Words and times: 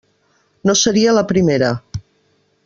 No 0.69 0.75
seria 0.83 1.13
la 1.17 1.25
primera. 1.33 1.71